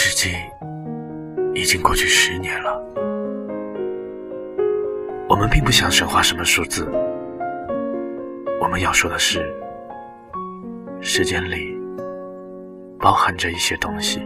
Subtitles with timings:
[0.00, 0.30] 世纪
[1.54, 2.80] 已经过去十年了，
[5.28, 6.88] 我们并不想神话什么数字，
[8.60, 9.52] 我们要说的是，
[11.00, 11.76] 时间里
[13.00, 14.20] 包含着一些东西。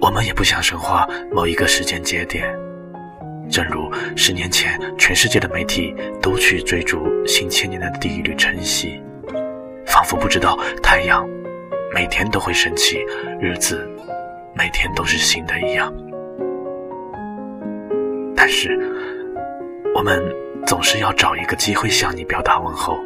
[0.00, 2.52] 我们也不想神话某一个时间节点，
[3.48, 9.00] 正如十年前全世界的媒体都去追逐新千年的第一缕晨曦，
[9.86, 11.24] 仿佛不知道太阳
[11.96, 12.98] 每天都会升起，
[13.40, 13.90] 日子
[14.52, 15.90] 每天都是新的一样。
[18.36, 18.78] 但是，
[19.94, 20.22] 我们
[20.66, 22.98] 总是要找一个机会向你表达问候，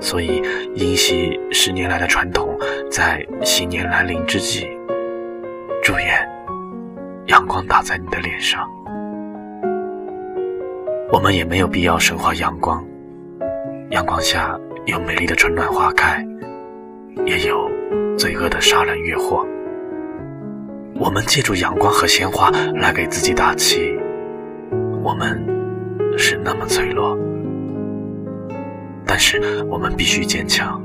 [0.00, 0.42] 所以
[0.74, 2.58] 因袭十年来的传统，
[2.90, 4.68] 在新年来临之际。
[5.84, 6.28] 祝愿
[7.26, 8.68] 阳光打在你的脸上。
[11.12, 12.84] 我们也没有必要神化阳光，
[13.90, 16.26] 阳光下有美丽的春暖花开，
[17.26, 17.70] 也有
[18.18, 19.46] 罪恶的杀人越货。
[20.94, 23.98] 我们借助阳光和鲜花来给自己打气。
[25.02, 25.44] 我们
[26.16, 27.18] 是那么脆弱，
[29.06, 30.80] 但是我们必须坚强。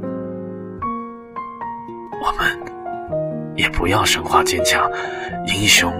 [2.21, 2.67] 我们。
[3.55, 4.87] 也不要神话坚强，
[5.47, 5.91] 英雄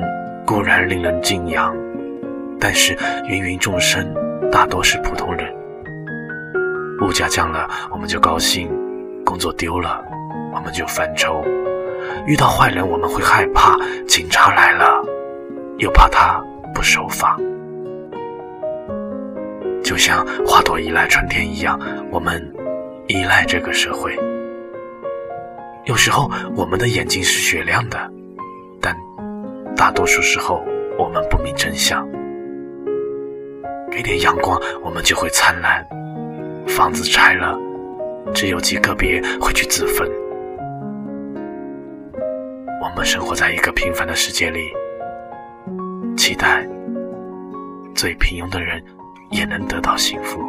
[0.45, 1.75] 固然令人敬仰，
[2.59, 2.95] 但是
[3.27, 4.13] 芸芸众生
[4.51, 5.51] 大多是普通人。
[7.01, 8.69] 物价降了，我们就高兴；
[9.25, 10.05] 工作丢了，
[10.57, 11.41] 我们就犯愁；
[12.25, 13.77] 遇到坏人，我们会害怕；
[14.07, 15.01] 警察来了，
[15.77, 17.37] 又怕他不守法。
[19.83, 21.79] 就像花朵依赖春天一样，
[22.11, 22.43] 我们
[23.07, 24.17] 依赖这个社会。
[25.85, 28.11] 有时候我们的眼睛是雪亮的，
[28.81, 28.93] 但
[29.75, 30.61] 大多数时候
[30.97, 32.05] 我们不明真相。
[33.91, 35.87] 给点阳光，我们就会灿烂。
[36.67, 37.57] 房子拆了，
[38.33, 40.05] 只有极个别会去自焚。
[42.89, 44.71] 我们生活在一个平凡的世界里，
[46.15, 46.65] 期待
[47.93, 48.81] 最平庸的人
[49.29, 50.39] 也能得到幸福。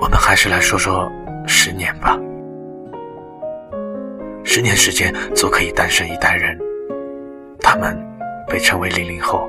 [0.00, 1.10] 我们还是来说说
[1.46, 2.18] 十年吧。
[4.42, 6.58] 十年时间足可以诞生一代人，
[7.60, 7.96] 他们
[8.48, 9.48] 被称为零零后，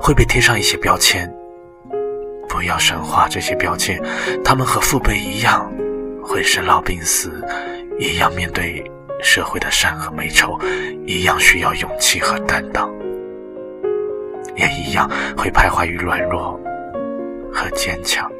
[0.00, 1.32] 会被贴上一些标签。
[2.48, 4.02] 不要神化这些标签，
[4.44, 5.72] 他们和父辈一样，
[6.28, 7.42] 会生老病死，
[7.98, 8.84] 一样面对
[9.22, 10.58] 社会的善和美丑，
[11.06, 12.94] 一样需要勇气和担当，
[14.54, 15.08] 也一样
[15.38, 16.60] 会徘徊于软弱
[17.50, 18.30] 和坚强。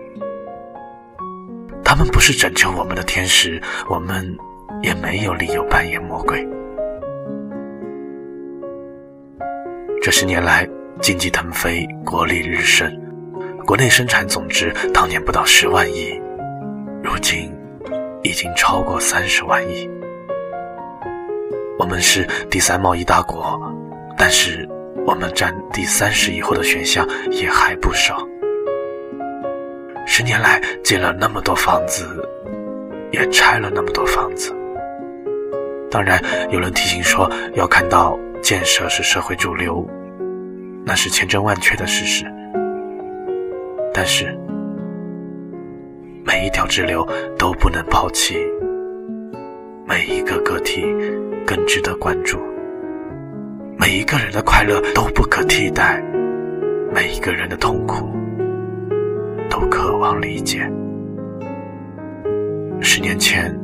[1.83, 4.37] 他们不是拯救我们的天使，我们
[4.83, 6.47] 也没有理由扮演魔鬼。
[10.03, 10.69] 这十年来，
[11.01, 12.95] 经济腾飞，国力日盛，
[13.65, 16.21] 国内生产总值当年不到十万亿，
[17.03, 17.51] 如今
[18.23, 19.89] 已经超过三十万亿。
[21.79, 23.61] 我们是第三贸易大国，
[24.17, 24.69] 但是
[25.07, 28.27] 我们占第三十以后的选项也还不少。
[30.07, 32.05] 十年来建了那么多房子，
[33.13, 34.55] 也拆了那么多房子。
[35.91, 39.87] 当然，有人提醒说，要看到建设是社会主流，
[40.85, 42.25] 那是千真万确的事实。
[43.95, 44.37] 但是，
[46.29, 47.09] 每一条支流
[47.39, 48.37] 都不能抛弃，
[49.87, 50.85] 每一个个体
[51.47, 52.37] 更值得关注，
[53.79, 56.05] 每一个人的快乐都不可替代，
[56.93, 58.15] 每一个人的痛苦。
[59.49, 60.71] 都渴望理解。
[62.83, 63.59] 十年前，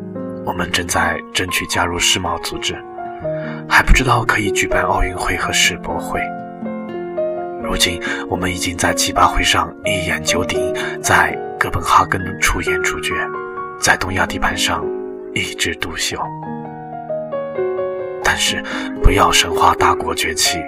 [0.46, 2.74] 我们正在争取加入世贸组织，
[3.68, 6.18] 还不知道可以举办奥运会和世博会。
[7.64, 10.72] 如今，我们已经在七八会上一言九鼎，
[11.02, 13.14] 在哥本哈根出演主角，
[13.80, 14.84] 在东亚地盘上
[15.34, 16.18] 一枝独秀。
[18.22, 18.62] 但是，
[19.02, 20.58] 不要神话大国崛起。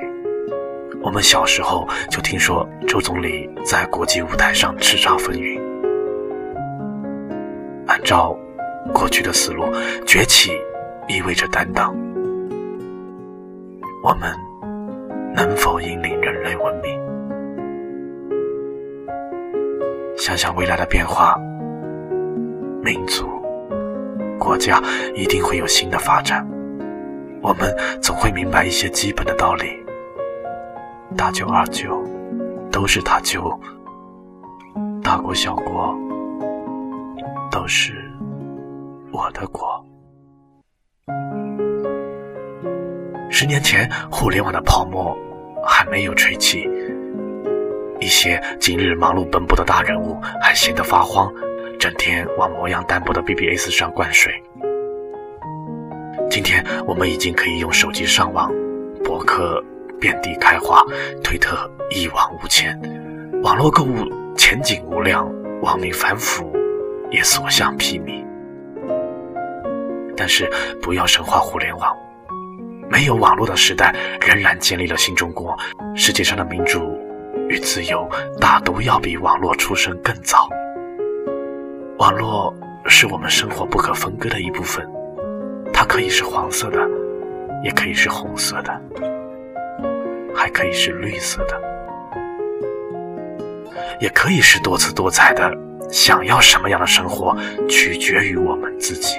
[1.02, 5.60] 我们小时候就听说周总理在国际舞台上叱咤风云。
[7.86, 8.36] 按照
[8.92, 9.64] 过去的思路，
[10.06, 10.50] 崛起
[11.08, 11.94] 意味着担当。
[14.02, 14.32] 我们
[15.36, 16.98] 能否引领人类文明？
[20.16, 21.36] 想想未来的变化，
[22.82, 23.28] 民族、
[24.38, 24.82] 国家
[25.14, 26.42] 一定会有新的发展。
[27.42, 29.66] 我们总会明白一些基本的道理。
[31.18, 32.02] 大舅二舅
[32.72, 33.60] 都是他舅，
[35.02, 35.94] 大国小国
[37.50, 37.92] 都是
[39.12, 39.85] 我的国。
[43.38, 45.14] 十年前，互联网的泡沫
[45.62, 46.66] 还没有吹起，
[48.00, 51.30] 一些今日忙碌奔波的大人物还闲得发慌，
[51.78, 54.32] 整天往模样单薄的 BBS 上灌水。
[56.30, 58.50] 今天我们已经可以用手机上网，
[59.04, 59.62] 博客
[60.00, 60.82] 遍地开花，
[61.22, 62.74] 推特一往无前，
[63.42, 63.96] 网络购物
[64.34, 65.30] 前景无量，
[65.60, 66.50] 网民反腐
[67.10, 68.24] 也所向披靡。
[70.16, 70.50] 但是
[70.80, 71.94] 不要神话互联网，
[72.88, 75.56] 没有网络的时代仍然建立了新中国。
[75.94, 76.98] 世界上的民主
[77.48, 78.08] 与自由
[78.40, 80.48] 大都要比网络出生更早。
[81.98, 82.54] 网络
[82.86, 84.86] 是我们生活不可分割的一部分。
[85.72, 86.78] 它可以是黄色的，
[87.62, 88.80] 也可以是红色的，
[90.34, 91.60] 还可以是绿色的，
[94.00, 95.50] 也可以是多姿多彩的。
[95.90, 97.36] 想要什么样的生活，
[97.68, 99.18] 取决于我们自己。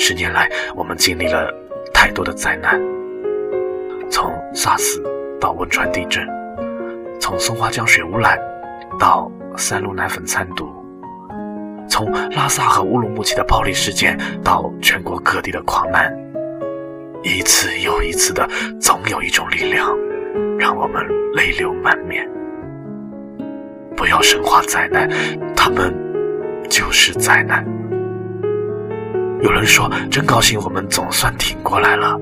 [0.00, 1.52] 十年来，我们经历了
[1.92, 2.80] 太多的灾难，
[4.08, 5.02] 从 SARS
[5.40, 6.24] 到汶川地震，
[7.20, 8.38] 从松花江水污染
[8.96, 10.72] 到三鹿奶粉掺毒。
[11.88, 16.16] 从拉萨和乌鲁木齐的暴力事件到全国各地的狂难，
[17.24, 18.48] 一次又一次的，
[18.80, 19.92] 总有一种力量
[20.60, 21.04] 让我们
[21.34, 22.24] 泪流满面。
[23.96, 25.10] 不要神化灾难，
[25.56, 25.92] 他们
[26.70, 27.66] 就是灾难。
[29.42, 32.18] 有人说，真高兴我们总算挺过来了，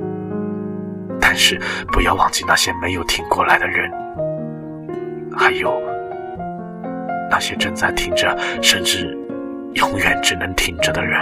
[1.21, 1.61] 但是
[1.93, 3.91] 不要忘记那些没有挺过来的人，
[5.37, 5.81] 还有
[7.31, 9.17] 那些正在挺着，甚至……
[9.75, 11.21] 永远只能挺着的人，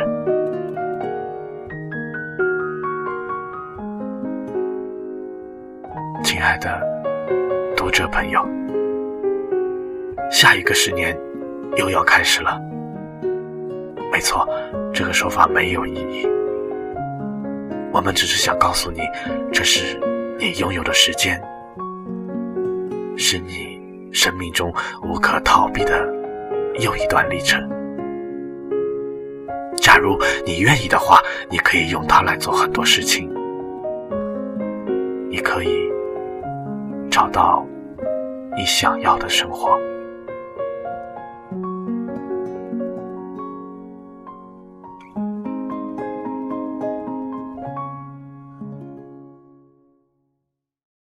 [6.22, 6.80] 亲爱的
[7.76, 8.46] 读者朋友，
[10.30, 11.18] 下一个十年
[11.76, 12.60] 又要开始了。
[14.12, 14.48] 没错，
[14.94, 16.24] 这个说法没有意义。
[17.92, 19.00] 我们只是想告诉你，
[19.52, 19.98] 这是
[20.38, 21.42] 你拥有的时间，
[23.16, 23.80] 是你
[24.12, 26.08] 生命中无可逃避的
[26.78, 27.60] 又一段历程。
[29.76, 31.20] 假如你愿意的话，
[31.50, 33.28] 你可以用它来做很多事情。
[35.28, 35.90] 你可以
[37.10, 37.66] 找到
[38.56, 39.76] 你想要的生活。